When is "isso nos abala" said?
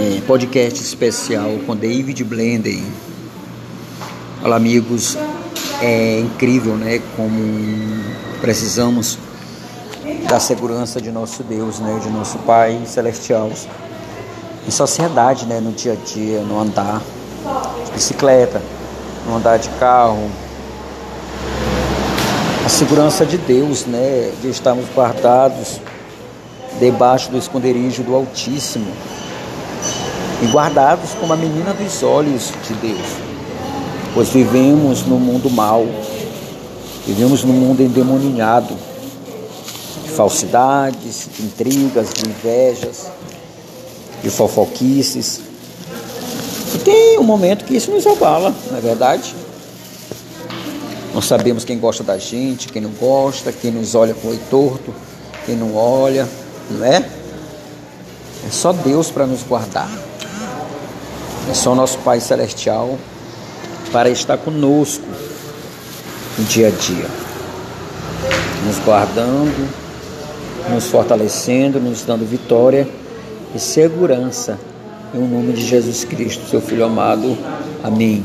47.76-48.54